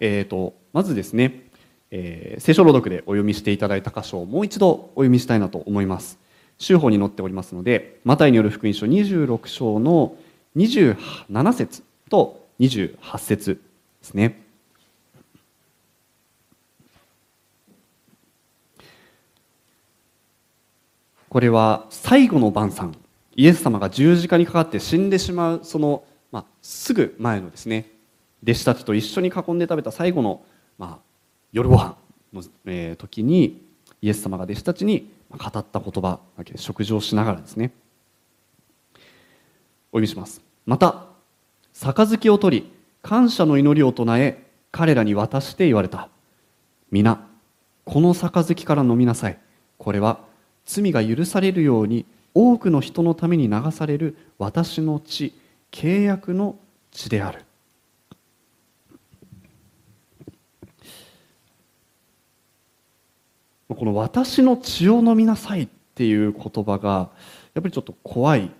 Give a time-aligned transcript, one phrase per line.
[0.00, 1.48] えーと、まずですね、
[1.90, 6.18] えー、聖書朗読でお読みしていただいた箇所をもう一度お読みしたいなと思います。
[6.58, 10.16] 週報に載っておりますのでマタイによる福音書26章の
[10.56, 13.60] 27節と28節で
[14.02, 14.42] すね。
[21.28, 22.94] これは最後の晩餐。
[23.36, 26.02] イエス様が十字架にかかって死んでしまうその、
[26.32, 27.86] まあ、すぐ前のですね
[28.42, 30.42] 弟子たちと一緒に囲んで食べた最後の、
[30.78, 31.04] まあ、
[31.52, 31.96] 夜ご飯
[32.32, 33.62] の、えー、時に
[34.00, 37.72] イエス様が弟子たちに語った言葉だけ食事をしながらですね。
[39.90, 40.42] お読みします。
[40.66, 41.06] また
[41.72, 46.08] 杯を取り感謝の祈りを唱え彼らに渡して言われた。
[46.90, 47.26] 皆
[47.84, 49.38] この杯から飲みなさい。
[49.78, 50.20] これは
[50.64, 55.32] 罪が許されるように多くの人のために流される私の血
[55.72, 56.58] 契約の
[56.90, 57.44] 血である。
[63.68, 67.10] この「私の血を飲みなさい」っていう言葉が
[67.54, 68.50] やっぱりちょっと怖い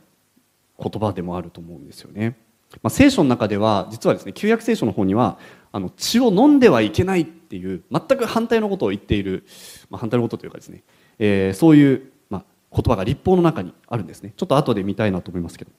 [0.79, 2.37] 言葉でもあると思うんですよね。
[2.83, 5.39] まあ、聖書の中では実はですね旧約聖書の方には
[5.73, 9.45] あの血を飲んではいけないっていう全く反対のことを言っている、
[9.89, 10.83] まあ、反対のことというかですね、
[11.19, 14.35] えー、そういう、まあ、言葉が立法の中にあるんですね。
[14.37, 15.71] ちょっと後で見たいなと思いますけど、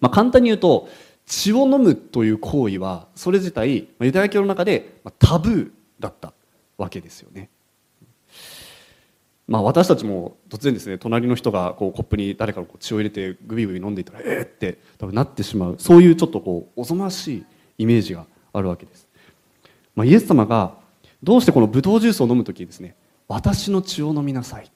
[0.00, 0.88] まあ、簡単に言うと
[1.24, 6.34] 血を飲むという行為はそれ自体ユダヤ教の中でタブーだった
[6.76, 7.48] わけですよね。
[9.50, 17.44] まあ、私たちも突然ですね隣の人がこうコップに誰かの血を入れてグビグビ飲んでいたらえーって多分なってしまうそういうちょっとこうおぞましい
[17.78, 19.08] イメージがあるわけです、
[19.96, 20.74] まあ、イエス様が
[21.20, 22.94] どうしてこのブドウジュースを飲む時にですね
[23.26, 24.70] 私の血を飲みなさい、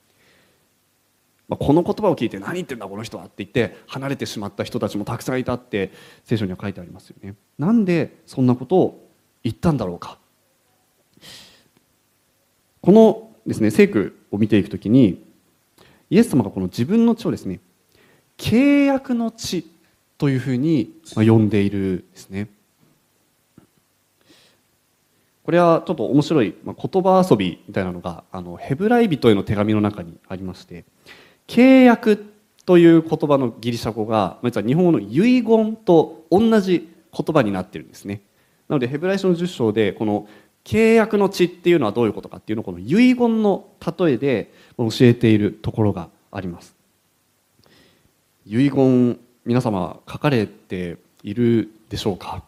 [1.48, 5.92] まあ、この言葉を聞いて何言ってんだこの人はって言って離れてしまった人たちもたくさんいたって
[6.24, 7.36] 聖書には書いてありますよね。
[7.58, 9.10] なんでそんなことを
[9.42, 10.18] 言ったんだろうか。
[12.80, 15.24] このですね聖句を見ていくときに
[16.10, 17.60] イエス様がこの自分の血をですね
[18.38, 19.70] 契約の血
[20.18, 22.48] というふうに呼んでいるんですね。
[25.44, 30.86] これはちょっと面白い言葉遊びみたいなのがあのヘブライ人への手紙の中にありまして
[31.46, 32.32] 契約
[32.64, 38.22] という言葉のギリシャ語が実は日本語の遺言と同じ言葉になってるんですね。
[38.68, 40.26] なのでヘブライ書の10章でこの
[40.64, 43.66] 契約の地っていうのはどういうことかっていうのをこの遺言の
[43.98, 46.74] 例えで教えているところがあります。
[48.46, 52.42] 遺言皆様書かれているでしょうか？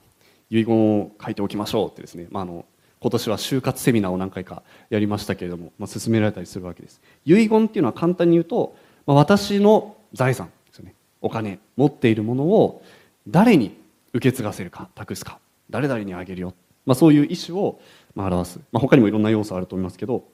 [0.50, 2.64] 遺言を書いておきましょうってですね、まあ、あの
[3.00, 7.00] 今年は就活セミナーを何回かやりましたけれども、まあ、進められたりするわけです。
[7.24, 8.76] 遺言っていうのは簡単に言うと、
[9.06, 10.94] まあ、私の財産ですよね。
[11.20, 12.82] お金持っているものを
[13.28, 13.76] 誰に
[14.12, 15.38] 受け継がせるか託すか
[15.68, 16.54] 誰々にあげるよ、
[16.86, 17.80] まあ、そういう意思を
[18.16, 20.24] まあ、表す、まあ、他にもいろんな要素あると思いますけど、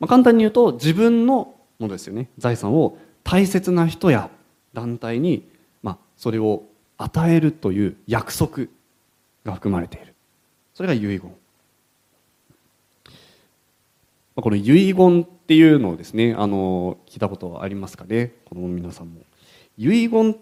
[0.00, 2.30] まあ、簡単に言うと自分のものですよね。
[2.38, 4.30] 財産を大切な人や
[4.72, 5.46] 団体に、
[5.82, 6.62] まあ、それを
[6.96, 8.68] 与えるという約束
[9.44, 10.14] が含まれている。
[10.74, 11.20] それが遺言。
[14.34, 18.32] まあこの遺言っていうのをですねあの聞いたことはありますかね？
[18.44, 19.20] 子供の皆さんも。
[19.76, 20.36] 遺言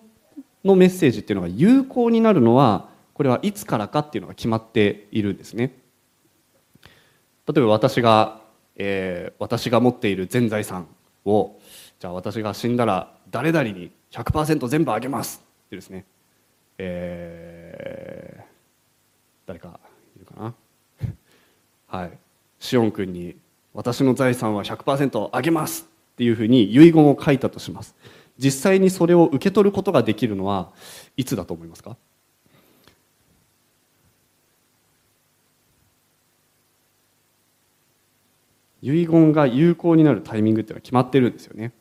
[0.65, 5.75] のメッセージっていうのが有効になるのはこれはいつからかっていうのが決まっているんですね。
[7.53, 8.41] 例えば私が、
[8.77, 10.87] えー、私が持っている全財産
[11.25, 11.59] を
[11.99, 15.43] じゃあ私が死んだら誰々に100%全部あげます。
[15.67, 16.05] ってですね、
[16.79, 18.43] えー、
[19.47, 19.81] 誰か
[20.17, 20.55] いるかな？
[21.99, 22.19] はい。
[22.59, 23.37] しおん君に
[23.75, 25.87] 私の財産は100%あげます。
[26.13, 27.95] っていうふうに遺言を書いたとします。
[28.39, 30.71] 実際にそれを受け取ることができるのは
[31.17, 31.97] いつだと思いますか？
[38.83, 41.73] 遺言が有効になるタイミングっていうのは決まってるんですよね。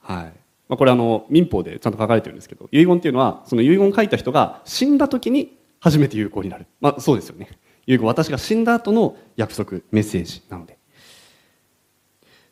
[0.00, 0.24] はい。
[0.68, 7.48] まあ、これあの民法でちゃんと書かれてるんですけど遺言っていうのはその遺言書いた人が死んだ時に初めて有効になる、まあ、そうですよね。
[7.86, 10.78] 遺言私が死んだ後の約束メッセージなので。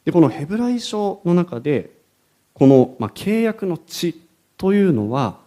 [0.05, 1.91] でこのヘブライ書の中で
[2.55, 4.21] この、まあ、契約の地
[4.57, 5.39] というのは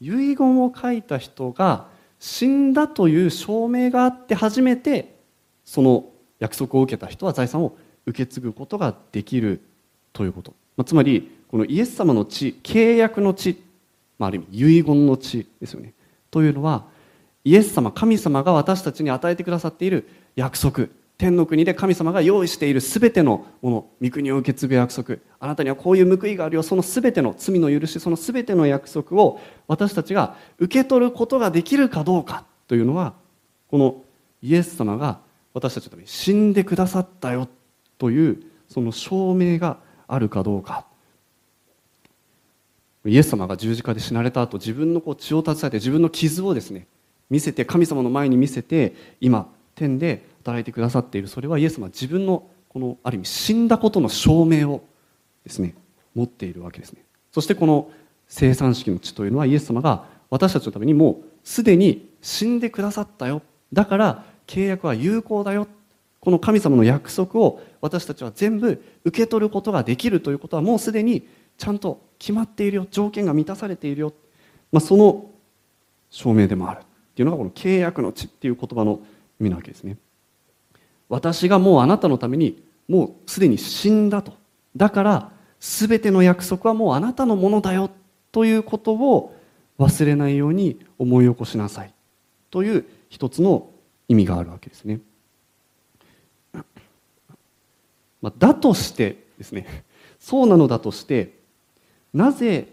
[0.00, 1.86] 遺言を書いた人が
[2.18, 5.19] 死んだという証明があって初めて
[5.70, 6.06] その
[6.40, 9.60] 約束を受けた人は財産を受け継ぐことができる
[10.12, 13.56] ということ、まあ、つまりこのイエス様の地契約の地、
[14.18, 15.92] まあ、ある意味遺言の地ですよね。
[16.28, 16.86] というのは
[17.44, 20.88] イエス様神様が私たちに与えてくださっている約束。
[21.18, 25.18] 天の国で神様が用意している全てのもの御国を受け継ぐ約束。
[25.38, 26.64] あなたにはこういう報いがあるよ。
[26.64, 33.14] その全ての罪の許しその全ての約束を私たちが受け取ることができるかどうかというのは
[33.68, 34.02] この
[34.42, 35.20] イエス様が
[35.54, 37.48] 私たちのために死んでくださったよ
[37.98, 40.86] というその証明があるかどうか。
[43.06, 46.86] イエス様が十字架で死なれた後自分のこう血を携えて自分の傷をですね
[47.30, 51.28] 見せて神様の前に見せて今天で働いてくださっている。
[51.28, 54.84] それはイエス様は自分のこのある意味死んだことの証明を
[55.44, 55.74] ですね
[56.14, 57.02] 持っているわけですね。
[57.32, 57.90] そしてこの
[58.28, 63.42] 生産式の地というのはイエス様が私たちのためにもうすでに死んでくださったよ。
[63.72, 65.68] だから契約は有効だよ。
[66.18, 71.26] この神様の約束を私たちは全部受け取ることができるということはもうすでに
[71.56, 72.86] ちゃんと決まっているよ。
[72.90, 74.12] 条件が満たされているよ、
[74.72, 75.30] まあ、その
[76.10, 76.80] 証明でもある。
[76.80, 76.82] っ
[77.14, 79.00] ていうのがこの契約の地っていう言葉の
[79.40, 79.96] 意味なわけですね。
[81.08, 84.32] 私がもうあなたのためにもうすでに死んだと。
[84.76, 85.30] だから
[85.60, 87.88] 全ての約束はもうあなたのものだよ。
[88.32, 89.34] ということを
[89.78, 91.94] 忘れないように思い起こしなさい。
[92.50, 93.69] という一つの
[94.10, 94.98] 意味があるわけですね。
[98.20, 99.84] まあ、だとしてですね
[100.18, 101.38] そうなのだとして
[102.12, 102.68] なぜ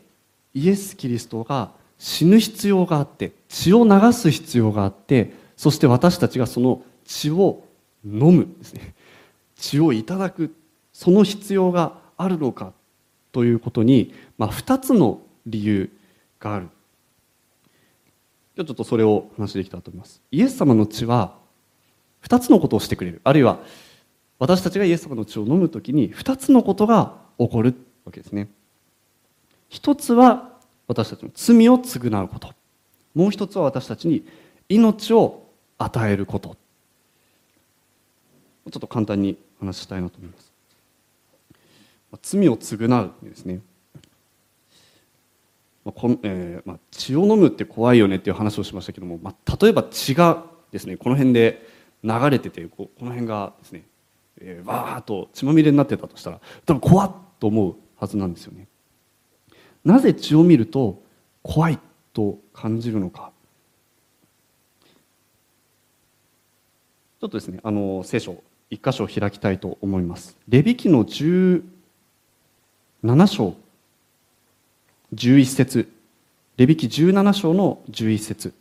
[0.54, 7.64] イエス・キリストが死ぬ必要があって血を流す必要があってそして私たちがその血を
[8.04, 8.94] 飲むですね
[9.56, 10.54] 血をいただく
[10.92, 12.74] その必要があるのか
[13.32, 15.90] ということに、まあ、2つの理由
[16.40, 16.68] がある
[18.66, 20.22] ちょっとそれを話できたらと思います。
[20.32, 21.36] イエス様の血は
[22.24, 23.22] 2つのことをしてくれる。
[23.24, 23.60] あるいは
[24.40, 27.76] 私たちがイエス様の血を飲む時に2つのことが起こる
[28.06, 28.50] わけですね。
[29.70, 30.58] 一つは
[30.88, 32.54] 私たちの罪を償うこと。
[33.14, 34.26] もう一つは私たちに
[34.70, 36.56] 命を与えること。
[38.72, 40.52] ちょっと簡単に話したいなと思います。
[42.22, 43.62] 罪を償うですね。
[45.88, 51.66] まあこえーまあ、血を飲むって怖いよねっていう話をしましたけども、まあ、例えば血がですねこの辺で
[52.04, 53.84] 流れててここの辺がですね、
[54.42, 58.68] えー、わーっと血まみれになってたとしたら多分怖っと思うはずなんですよね。
[59.86, 61.02] なぜ血を見ると
[61.42, 61.80] 怖い
[62.12, 63.32] と感じるのか。
[67.22, 70.36] ちょっとですねあの聖書一箇所開きたいと思います。
[70.50, 71.64] レビ記の17
[73.28, 73.56] 章
[75.14, 75.92] 11節。
[76.58, 78.54] レビ記17章の11節。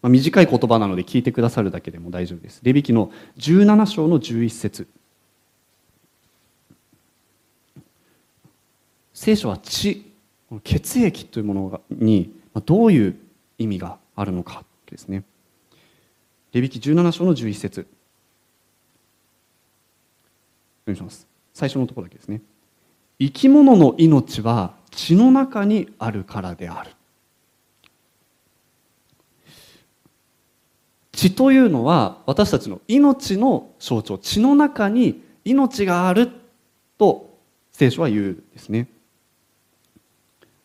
[0.00, 2.60] まあ、短い言葉なので聞いてくださるだけでも大丈夫です。
[2.62, 4.86] レビ記の17章の11節。
[9.12, 10.04] 聖書は血
[10.62, 12.32] 血液というものに
[12.64, 13.16] どういう
[13.58, 15.24] 意味があるのかですね。
[16.52, 17.86] レビ記17章の11節。
[20.86, 21.26] お願いします。
[21.52, 22.40] 最初のところだけですね。
[23.20, 26.90] 生き物の命は血の中にあるからである。
[31.12, 36.30] 血というのは私たちの命の象徴血の中に命がある
[36.96, 37.36] と
[37.72, 38.88] 聖書は言うんですね。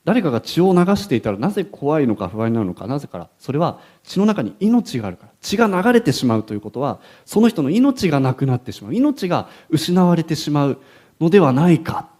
[0.05, 10.77] 誰かが血を流していたらなぜ怖いのか不安になるのかなぜからそれは血の中に命があるから血が流れてしまうということはその人の命がなくなってしまう命が失われてしまう
[11.21, 12.12] のではないか。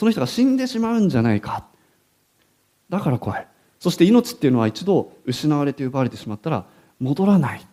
[0.00, 1.66] その人が死んでしまうんじゃないか。
[2.88, 3.46] だから怖い。
[3.78, 6.64] そして命っていうのは一度失われて奪われてしまったら
[7.00, 7.66] 戻らない。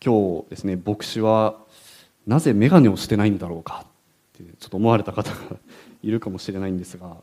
[0.00, 1.56] 今日ですね牧師は
[2.24, 3.84] なぜ眼鏡をしてないんだろうか。
[4.38, 5.36] ってちょっと思われた方が
[6.04, 7.16] いるかもしれないんですが。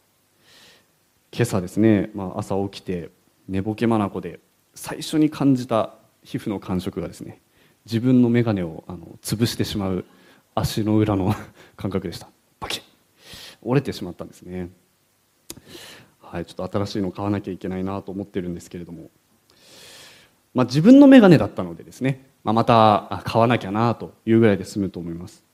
[1.31, 3.11] 今朝ですね、まあ、朝起きて
[3.47, 4.41] 寝ぼけ眼で
[4.75, 5.93] 最初に感じた
[6.25, 7.39] 皮膚の感触がですね
[7.85, 10.03] 自分の眼鏡をあの潰してしまう
[10.59, 11.35] 足の裏の
[11.77, 12.27] 感覚でした。
[12.59, 12.81] パキ
[13.61, 14.69] 折れてしまったんですね。
[16.19, 19.09] はいちょっと新しいの買わなきゃいけないなと思ってるんですけれども、
[20.53, 25.45] まあ、自分の眼鏡だったのでですね、まあ、また買わなきゃなというぐらいで済むと思います、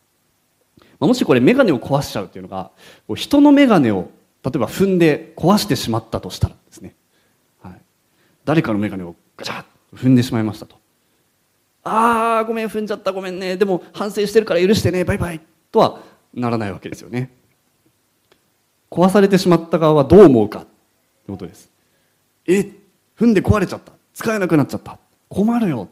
[0.79, 2.71] まあ、もしこれ眼鏡を壊しちゃうっていうのが
[3.15, 4.09] 人の眼鏡を
[4.43, 6.95] 例えば踏んで壊してしまったとしたらですね、
[7.61, 7.81] はい、
[8.43, 10.82] 誰かの眼鏡をガチャッと踏んでしまいましたと。
[11.83, 13.57] ああごめん踏んじゃったごめんね。
[13.57, 15.03] でも反省してるから許してね。
[15.03, 15.41] バイバイ。
[15.71, 15.99] とは
[16.33, 17.31] ならないわけですよね。
[18.89, 20.59] 壊されてしまった側はどう思うか。
[20.59, 20.67] って
[21.27, 21.69] ことです。
[22.47, 22.71] え
[23.17, 23.91] 踏んで壊れちゃった。
[24.13, 24.99] 使えなくなっちゃった。
[25.29, 25.89] 困るよ。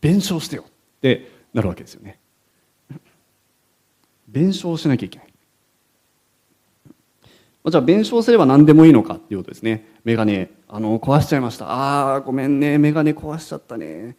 [0.00, 0.64] 弁償してよ。
[0.66, 2.18] ってなるわけですよね。
[4.28, 5.28] 弁償しなきゃいけない。
[7.70, 9.14] じゃあ弁償すれば何でもいいのか。
[9.14, 9.86] っていうことですね。
[10.04, 10.50] メガネ。
[10.68, 11.70] あの壊しちゃいました。
[11.70, 12.78] ああごめんね。
[12.78, 14.16] メガネ壊しちゃったね。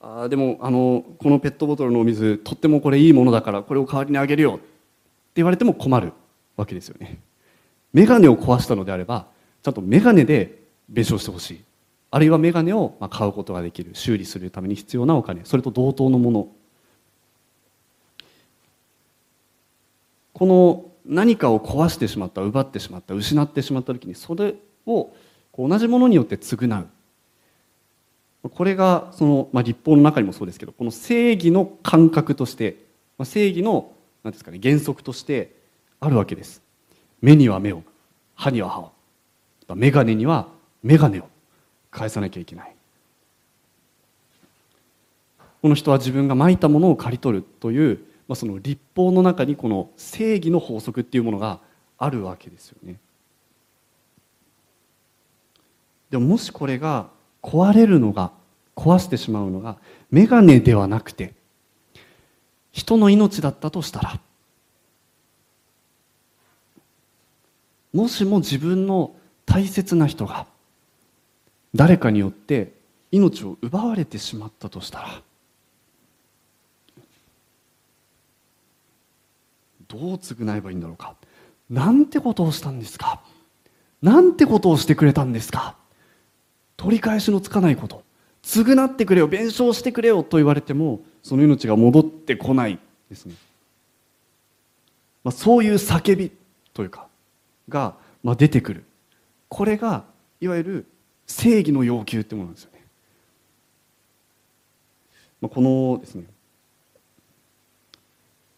[0.00, 4.64] あでもあのこのペットボトルのお水とってもこれいいものだからこれを代わりにあげるよって
[5.36, 6.12] 言われても困る
[6.56, 7.18] わけですよね。
[7.92, 9.26] 眼鏡を壊したのであれば
[9.62, 11.60] ちゃんと眼鏡で弁償してほしい。
[12.10, 16.48] あるいは眼鏡を買うことができる修理するために必要なお金それと同等のもの。
[20.32, 24.54] この何かを壊してしまった奪ってしまった失ってしまった時にそれ
[24.86, 25.12] を
[25.56, 26.86] 同じものによって償う。
[28.42, 32.76] これがその、まあ、立法の中にもそうですけどこの正義の感覚として、
[33.18, 33.92] まあ、正義の
[34.22, 35.54] 何ですか、ね、原則として
[36.00, 36.62] あるわけです。
[37.20, 37.82] 目には目を
[38.34, 38.92] 歯には歯を。
[39.74, 40.48] 眼鏡には
[40.82, 41.28] 眼鏡を
[41.90, 42.74] 返さなきゃいけない。
[45.60, 51.58] この人は自分がまいたものを刈り取るという、まあ、その立法の中にこの正義の法則っていうものが
[51.98, 52.96] あるわけですよね。
[56.10, 57.08] でももしこれが
[57.42, 58.32] 壊れるのが
[58.76, 59.76] 壊してしまうのが
[60.10, 61.34] 眼鏡ではなくて
[62.70, 64.20] 人の命だったとしたら
[67.92, 69.16] もしも自分の
[69.46, 70.46] 大切な人が
[71.74, 72.72] 誰かによって
[73.10, 75.22] 命を奪われてしまったとしたら
[79.88, 81.14] どう償えばいいんだろうか。
[81.70, 83.22] なんてことをしたんですか。
[84.02, 85.77] なんてことをしてくれたんですか。
[86.78, 88.02] 取り返しのつかないこと。
[88.42, 92.78] 償ってくれよ弁償してくれよと言われてもその命が戻ってこない
[93.10, 93.34] ですね、
[95.22, 96.30] まあ、そういう叫び
[96.72, 97.08] というか
[97.68, 98.84] が、まあ、出てくる。
[99.48, 100.04] これが
[100.40, 100.86] いわゆる
[101.26, 102.82] 正義の要求ってものなんですよね、
[105.42, 106.24] まあ、このですね、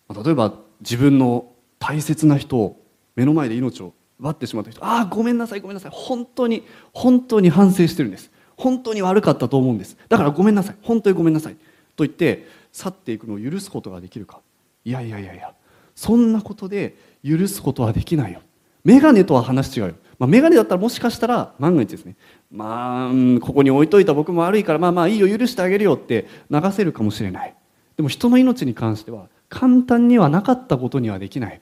[0.08, 2.80] まあ、例えば自分の大切な人を
[3.16, 4.84] 目の前で命を奪ってしまった人。
[4.84, 5.92] ああごめんなさいごめんなさい。
[5.94, 6.62] 本当に
[6.92, 8.30] 本当に反省してるんです。
[8.56, 9.96] 本当に悪かったと思うんです。
[10.08, 10.76] だからごめんなさい。
[10.82, 11.56] 本当にごめんなさい。
[11.96, 14.40] と言って去っていくのを許すことができるか。
[14.84, 15.54] いやいやいやいや。
[15.94, 18.40] そんなことで許すことはできないよ。
[18.84, 22.16] 眼鏡とは話違うよ、まあ、眼鏡だったらもしかしたら万が一ですね。
[22.50, 27.54] まあここに置いといた僕も悪いからまあまあいいよ許してあげるよって流せるかもしれない。
[27.96, 31.60] でも人の命に関しては簡単にはなかったことにはできない。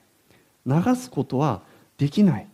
[0.65, 1.61] 流すことは
[1.97, 2.47] できない。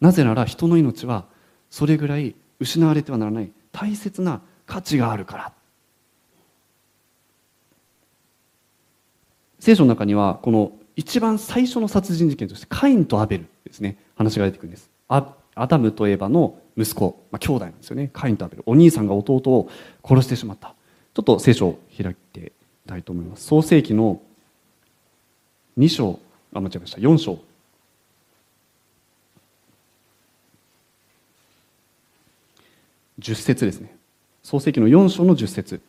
[0.00, 1.26] なぜなら人の命は
[1.70, 5.52] それぐらい失われてはならない大切な価値があるから。
[9.58, 13.96] 聖書の中にはこの一番最初の殺人事件としてカインとアベルですね。
[14.16, 14.90] 話が出てくるんです。
[15.08, 15.34] ア
[15.66, 18.10] ダムとエバの息子、まあ、兄弟なんですよね。
[18.12, 18.62] カインとアベル。
[18.66, 19.70] お兄さんが弟を
[20.02, 20.74] 殺してしまった。
[21.12, 22.52] ちょっと聖書を開いて
[22.86, 23.44] たいと思います。
[23.44, 24.22] 創世紀の
[25.78, 26.18] 2章。
[26.54, 26.98] あ間違えました。
[26.98, 27.38] 4章。
[33.20, 33.94] 10節ですね。
[34.42, 35.80] 創世記の4章の10節。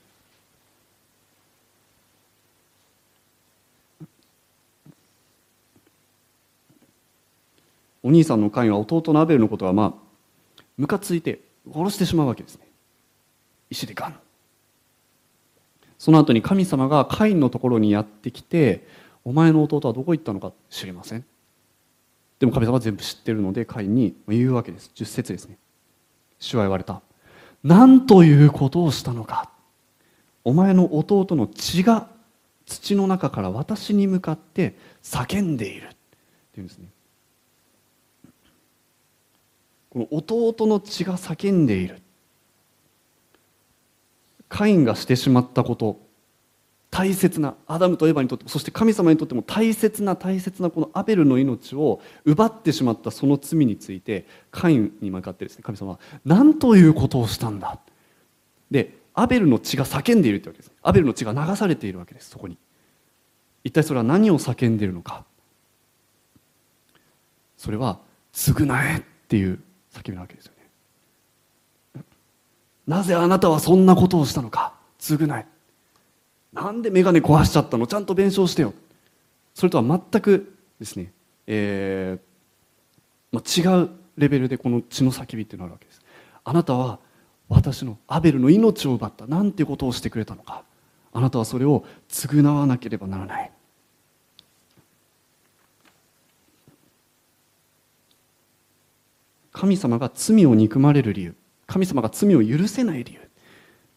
[8.03, 11.39] お兄さんのカインは弟のアベルのことはまあムカついて
[11.71, 12.67] 殺してしまうわけですね。
[13.69, 14.19] 石でガン。
[15.99, 18.87] その後に神様がカインのところにやってきて
[19.23, 21.23] お前の弟はどこ行ったのか知りません。
[22.39, 24.91] でも神様は全部知ってるのでカインに言うわけです。
[24.95, 25.57] 10節ですね。
[26.39, 27.03] 主は言われた。
[27.63, 29.49] 何ということをしたのか。
[30.43, 32.07] お前の弟の血が
[32.65, 35.87] 土の中から私に向かって叫んでいる。
[35.87, 35.89] っ
[36.53, 36.87] ていうんですね。
[39.91, 42.01] この弟の血が叫んでいる。
[44.49, 45.99] カインがしてしまったこと。
[46.91, 57.79] 大切なアダムとエヴァにとってもそして神様にとっても大切な大切なこのアベルの命を奪ってしまったその罪についてカインに向かってですね神様は何ということをしたんだ？
[58.69, 60.71] でアベルの血が叫んでいるってわけです。
[60.81, 62.57] アベルの血が流されているわけですそこに。
[63.63, 65.23] 一体それは何を叫んでいるのか？
[67.57, 67.99] それは
[68.33, 69.59] 償えっていう
[69.93, 70.51] 叫びなわけですよ
[71.95, 72.03] ね。
[72.85, 74.73] なぜあなたはそんなことをしたのか？
[74.99, 75.45] 償え。
[76.53, 77.87] なんで眼鏡壊しちゃったの？
[77.87, 78.73] ちゃんと弁償してよ。
[79.53, 81.11] それとは全くですね、
[81.47, 82.21] えー
[83.31, 86.01] まあ、違うレベルでこの血の叫びっていうのがあるわけです。
[86.43, 86.99] あなたは
[87.47, 89.27] 私のアベルの命を奪った。
[89.27, 90.63] なんてことをしてくれたのか。
[91.13, 93.51] あなたはそれを償わなければならない。
[99.51, 101.35] 神様が罪を憎まれる理由。
[101.67, 103.19] 神様が罪を許せない理由。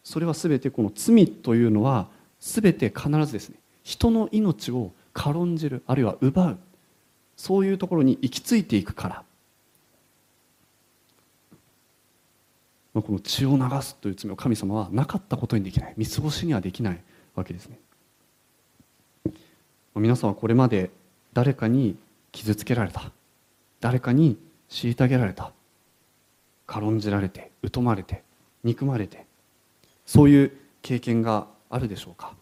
[0.02, 2.08] それは全てこの罪というのは
[2.44, 6.58] 全て必ずですね人の命を軽んじるあるいは奪う
[7.36, 9.22] そういうところに行き着いていくから
[12.92, 17.00] この血を流すという罪を神様はなかったことにできない見過ごしにはできない
[17.34, 17.76] わけですね。
[19.96, 20.90] 皆さんはこれまで
[21.32, 21.96] 誰かに
[22.30, 23.10] 傷つけられた
[23.80, 24.36] 誰かに
[24.70, 25.52] 虐げられた
[26.66, 28.22] 軽んじられて疎まれて
[28.62, 29.26] 憎まれて
[30.06, 32.35] そういう経験があるでしょうか？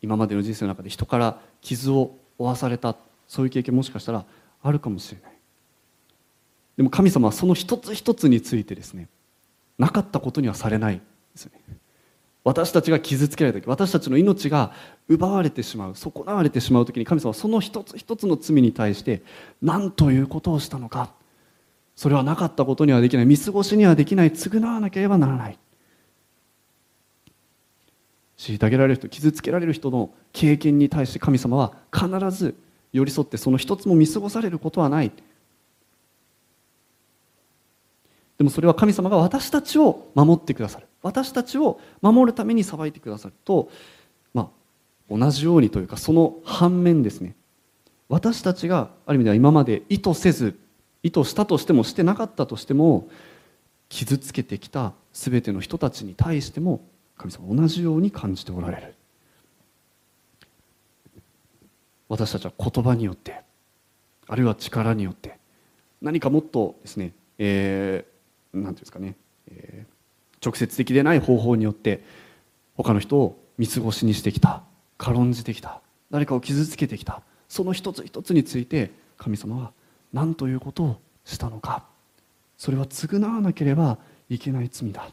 [0.00, 4.24] 今までの人生の中で人から傷を負わされたそういう経験もしかしたら
[4.62, 5.32] あるかもしれない。
[6.78, 9.08] でも神様はその一つ一つについてですね
[9.76, 11.02] なかったことにはされないで
[11.34, 11.52] すね。
[12.44, 14.72] 私たちが傷つけられた時私たちの命が
[15.06, 19.22] 奪われてしまう損なわれてしまう時に神様はその一つ一つの罪に対して
[19.60, 21.12] 何ということをしたのか。
[21.94, 23.26] それはなかったことにはできない。
[23.26, 24.30] 見過ごしにはできない。
[24.30, 25.58] 償わなければならない。
[28.38, 32.54] 虐げられる人傷つけられる人の経験に対して神様は必ず
[32.92, 35.12] 寄り添ってその一つも見過ごされることはない。
[38.38, 40.86] でもそれは神様が私たちを守ってくださる。
[41.02, 43.68] 私たちを守るために裁いてくださると、
[44.32, 44.50] ま
[45.10, 47.34] あ、同じようにというかその反面ですね。
[48.08, 50.56] 私たちがある意味では今まで意図せず
[51.02, 53.08] 意図したとしてもしてなかったとしても
[53.88, 56.80] 傷つけてきた全ての人たちに対しても
[57.18, 58.94] 神様同じように感じておられる。
[62.08, 63.42] 私たちは言葉によって
[64.28, 65.38] あるいは力によって
[66.00, 69.14] 何かもっとですね、えー、なんていうんですかね、
[69.50, 72.02] えー、直接的でない方法によって
[72.78, 74.62] 他の人を見過ごしにしてきた
[74.96, 79.72] 軽んじてきた誰かを傷つけてきたその一つ一つについて神様は
[80.14, 81.84] 何ということをしたのか。
[82.56, 83.98] それは償わなければ
[84.28, 85.08] いけない罪だ。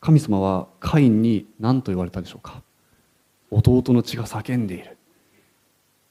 [0.00, 2.62] 神様はカインに何と言われたでしょうか？
[3.50, 4.96] 弟の血が叫んでいる。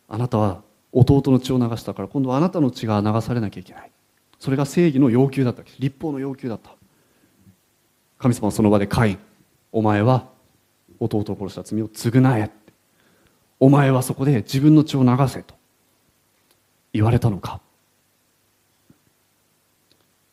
[0.08, 3.92] あなたは弟の血を流したから今度はあなたの血が流されなきゃいけない。
[4.40, 6.72] それが正義の要求だった立法の要求だった。
[8.18, 9.20] 神様はその場でカイン
[9.72, 10.28] お前は
[11.00, 12.50] 弟を殺した罪を償え
[13.60, 15.56] お前はそこで自分の血を流せと。
[16.92, 17.62] 言われたのか？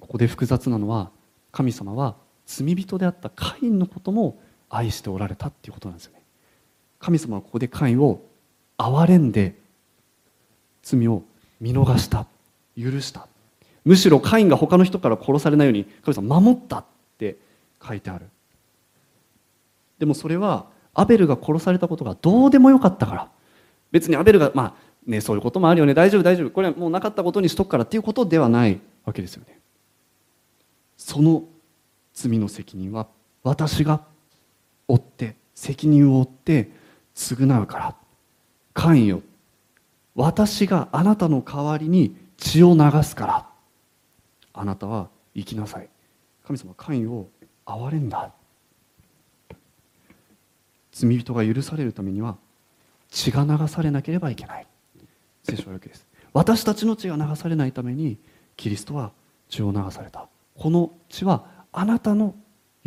[0.00, 1.10] ここで複雑なのは
[1.52, 4.38] 神様は罪人であったカインのことも
[4.70, 6.22] 愛しておられたっていうことなんですよね。
[6.98, 8.20] 神様はここでカインを
[8.78, 9.54] 憐れんで
[10.82, 11.22] 罪を
[11.60, 12.26] 見逃した
[12.78, 13.26] 許した。
[13.84, 16.84] むしろカインが他の人から殺されないように神様守ったっ
[17.18, 17.36] て
[17.86, 18.26] 書いてある。
[19.98, 23.28] でもそれはアベルが殺されたことがどうでもよかったから。
[23.90, 24.74] 別にアベルがまあ
[25.06, 25.94] ねそういうこともあるよね。
[25.94, 26.50] 大丈夫大丈夫。
[26.50, 29.58] これはもうなかったことにしとくからっていうことではないわけですよね。
[30.96, 31.44] その
[32.16, 33.06] 罪の責任は
[33.44, 34.00] 私が
[34.88, 36.70] 負って責任を負って
[37.14, 37.94] 償うから。
[38.74, 39.22] 関与
[40.14, 43.46] 私があなたの代わりに血を流すから。
[44.52, 45.88] あなたは生きなさい。
[46.44, 47.28] 神様関与を
[47.66, 48.32] 憐れんだ。
[50.92, 52.38] 罪人が許されるためには
[53.10, 54.66] 血が流されなければいけない。
[55.42, 56.06] 聖書はわけです。
[56.32, 58.18] 私たちの血が流されないために
[58.56, 59.12] キリストは
[59.50, 60.28] 血を流された。
[60.54, 62.34] この血はあなたの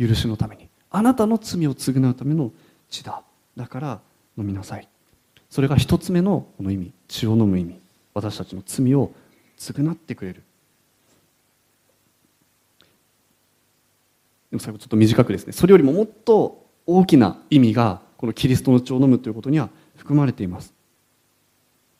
[0.00, 2.50] 許しのためにあなたの罪を償うための
[2.90, 3.22] 血だ。
[3.56, 4.00] だから
[4.36, 4.88] 飲みなさい。
[5.48, 7.78] それが一つ目のこの意味血を飲む意味。
[8.14, 9.12] 私たちの罪を
[9.56, 10.42] 償ってくれる。
[14.50, 15.52] でも最後ちょっと短くですね。
[15.52, 20.74] それよりももっと大きな意味がこのキリストの血を飲むということには含まれています。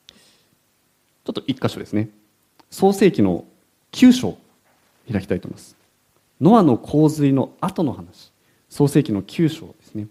[0.09, 2.09] ちょっと一箇所ですね。
[2.69, 3.45] 創世紀の
[3.93, 4.37] 9章
[5.09, 5.80] 開きたいと思います。
[6.41, 8.31] ノアの洪水の後の話。
[8.67, 10.07] 創世紀の9章ですね。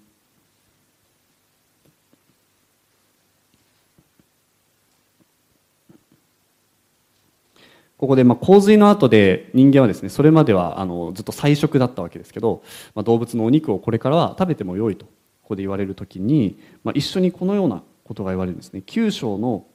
[7.97, 12.63] ここでまあ洪水の後で人間はですねそれまではあのずっと菜食だったわけですけど、
[12.95, 15.11] まあ、動物のお肉をこれからは食べてもよいとこ
[15.49, 18.83] こで言われる時に、まあ、一緒にこのようなことが言われるんですね。
[18.87, 19.67] 9章の、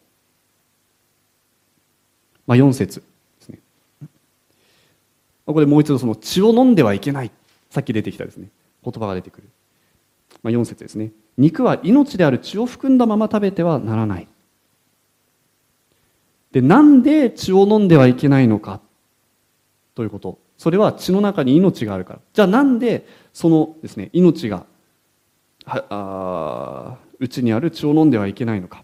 [2.47, 3.03] まあ、4節。
[5.45, 7.31] ここでもう一度その血を飲んではいけない。
[7.69, 8.49] さっき出てきたですね。
[8.83, 9.49] 言葉が出てくる、
[10.43, 11.11] まあ、4節ですね。
[11.37, 14.27] 肉は命である血を含んだまま食べてはならない。
[16.51, 18.79] でなんで血を飲んではいけないのか。
[19.93, 20.39] ということ。
[20.57, 22.19] それは血の中に命があるから。
[22.33, 24.65] じゃあなんでそのですね命が
[25.65, 28.83] はあうちにある血を飲んではいけないのか、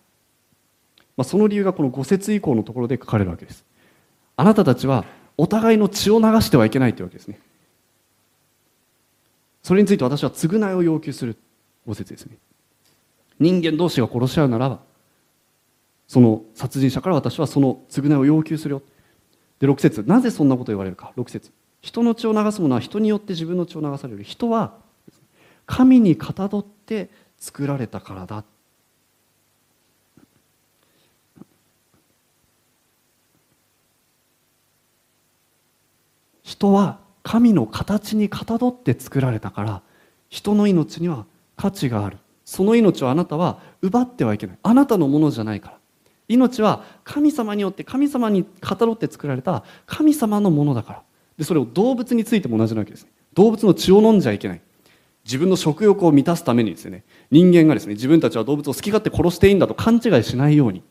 [1.16, 3.64] まあ、その理由がこの5節以降のところで書かれるわけです。
[4.36, 5.06] あなたたちは
[5.38, 7.40] お互いの血を流してはいけないというわけですね。
[9.64, 11.38] それについて私は償いを要求する
[11.86, 12.38] ご説ですね。
[13.40, 14.80] 人間同士が殺し合うならば
[16.08, 18.82] その殺人者から私はその償いを要求するよ。
[19.60, 21.14] で6節なぜそんなことを言われるか。
[21.16, 24.24] 6節人の血を流すものは人によって自分の血を流される。
[24.24, 24.76] 人は
[25.66, 28.44] 神にかたどって作られたからだ。
[36.44, 39.82] 人は神の形にかたどって作られたから
[40.30, 41.26] 人の命には
[41.56, 42.18] 価値がある。
[42.46, 44.58] その命をあなたは奪ってはいけない。
[44.64, 45.78] あなたのものじゃないから。
[46.28, 51.04] 命は神様によって神様にかたどって作られた神様のものだから。
[51.38, 53.12] でそれを動物についても同じなわけですね。
[53.34, 54.62] 動物の血を飲んじゃいけない。
[55.24, 57.04] 自分の食欲を満たすためにですね。
[57.30, 60.82] 人間がですね自分たちは動物を好き勝手殺していいんだと勘違いしないように。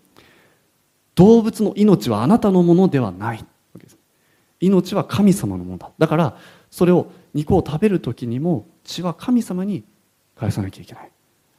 [1.15, 3.45] 動物の命はあなたのものではない。
[4.61, 5.91] 命は神様のものだ。
[5.99, 6.37] だから
[6.71, 9.85] それを肉を食べる時にも血は神様に
[10.37, 11.11] 返さなきゃいけない。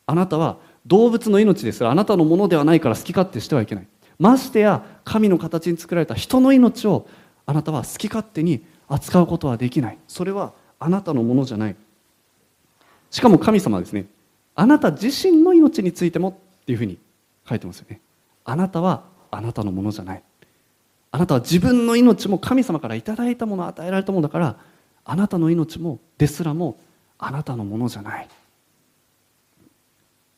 [0.05, 3.87] あなたは動物の命ですらあなたのものではないから好き勝手してはいけない。
[4.19, 7.07] ましてや神の形に作られた人の命を
[7.45, 9.97] あなたは好き勝手に扱うことはできない。
[10.07, 11.75] それはあなたのものじゃない。
[13.09, 14.05] しかも神様はですね。
[14.53, 16.99] あなた自身の命についてもっていうふうに
[17.47, 18.01] 書いてますよね。
[18.45, 20.23] あなたはあなたのものじゃない。
[21.11, 24.57] あなたは自分の命も神様からいただいたもの与えられたものだから
[25.03, 26.77] あなたの命もですらも
[27.17, 28.27] あなたのものじゃない。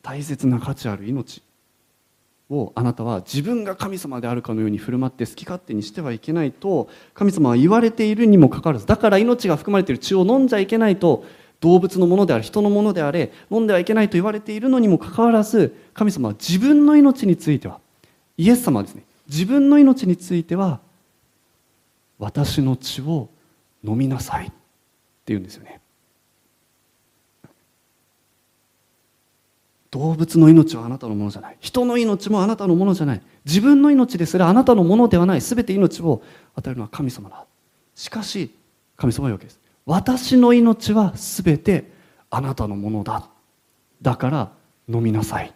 [0.02, 1.42] 大切な価値ある命
[2.50, 11.24] をあなたは自分が神様であるかのように振る舞って好き勝手にしてはいけないと神様は言われているにもかかわらずだから命が含まれている血を飲んじゃいけないと
[11.60, 17.80] 動物のものであれ人のものであれ飲んではいけないと言われているのにもかかわらず神様は自分の命については
[18.36, 20.80] イエス様はですね自分の命については
[22.18, 23.28] 私の血を
[23.82, 24.54] 飲みなさいって
[25.26, 25.80] 言うんですよね。
[29.90, 31.56] 動物の命はあなたのものじゃない。
[31.60, 33.22] 人の命もあなたのものじゃない。
[33.44, 35.40] 自分の命ですらあなたのものではない。
[35.40, 36.20] 全て命を
[36.56, 37.46] 与えるのは神様だ。
[37.94, 38.52] しかし
[38.96, 39.60] 神様は言うわけです。
[39.86, 41.92] 私の命は全て
[42.28, 43.28] あなたのものだ。
[44.02, 44.52] だから
[44.88, 45.54] 飲みなさい。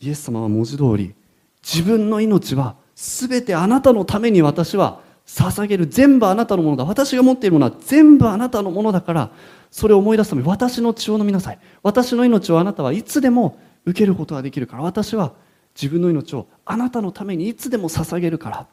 [0.00, 1.14] イエス様は文字通り
[1.62, 6.84] 自分の命は全てあなたのために私は捧げる全部あなたのものだ。
[6.84, 9.30] 私が持っているものは全部あなたのものだから
[9.70, 11.58] それを思い出すために私の血を飲みなさい。
[11.82, 15.34] 私の命をあなたはいつでも受けることができるから私は
[15.74, 18.66] 自分の命をあなたのためにいつでも捧げるから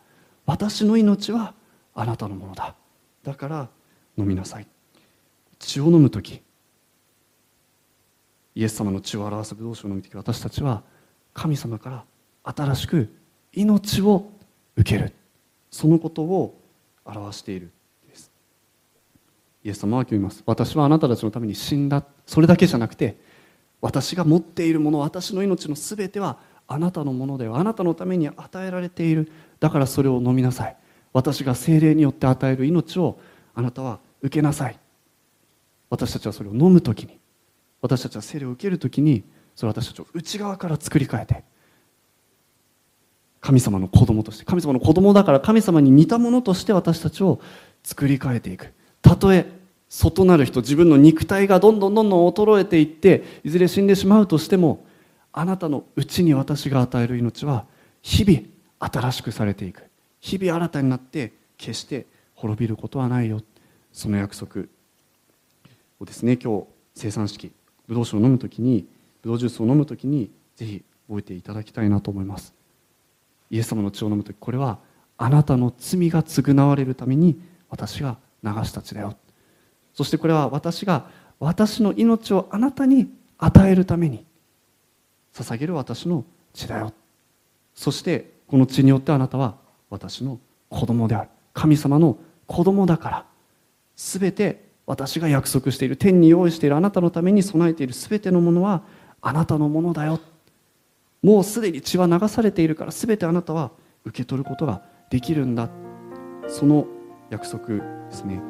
[0.46, 1.54] 私の命は
[1.94, 2.74] あなたのものだ。
[3.24, 3.70] だから
[4.18, 4.68] 飲みなさい。
[5.60, 6.42] 血を飲む時
[8.56, 10.84] イエス様の血を表す武道酒を飲む時私たちは
[11.38, 12.04] 神様から
[12.44, 13.14] 新しく
[13.54, 14.32] 命を
[14.76, 15.14] 受ける。
[15.70, 16.60] そのことを
[17.06, 17.72] 表している
[18.10, 18.32] です。
[19.64, 20.42] イエス様は今日言います。
[20.48, 22.04] 私はあなたたちのために死んだ。
[22.26, 23.18] それだけじゃなくて
[23.82, 29.32] 私が持っているもの私の命の全てはあなたのものではあなたのために与えられている。
[29.60, 30.76] だからそれを飲みなさい。
[31.14, 33.20] 私が精霊によって与える命を
[33.54, 34.80] あなたは受けなさい。
[35.92, 37.20] 私たちはそれを飲む時に
[37.80, 39.24] 私たちは精霊を受ける時に
[39.58, 41.44] それ私たちを内側から作り変えて
[43.42, 47.42] 神様の子供として神様の子供だから神様に似たものとして私たちを
[47.84, 48.72] 作り変えていく。
[49.02, 49.52] たとえ
[49.90, 54.86] 外なる人自分の肉体がどんどんどんどん衰えていっていずれ死んでしまうとしても
[55.34, 57.66] あなたのうちに私が与える命は
[58.04, 59.84] 日々新しくされていく。
[60.20, 63.42] 日々新たになって決して滅びることはないよ。
[63.92, 64.66] その約束
[66.00, 67.52] をですね今日生産式
[67.88, 68.86] ブドウ酒を飲む時に
[69.28, 72.54] ブドウジュースを飲む時にぜひ覚えていただきたいなと思います。
[73.50, 74.80] イエス様の血を飲む時これは
[75.18, 77.38] あなたの罪が償われるために
[77.70, 79.18] 私が流した血だよ。
[79.94, 81.10] そしてこれは私が
[81.40, 84.26] 私の命をあなたに与えるために
[85.34, 86.94] 捧げる私の血だよ。
[87.76, 89.58] そしてこの血によってあなたは
[89.90, 91.30] 私の子供である。
[91.54, 93.26] 神様の子供だから
[93.98, 98.84] 全て私が約束している天に用意しているあなたのために備えている全てのものは
[99.22, 100.20] あなたのものだよ。
[101.24, 103.72] もうすでに血は流されているから全てあなたは
[104.06, 105.70] 受け取ることができるんだ。
[106.48, 106.88] その
[107.30, 108.42] 約束ですね。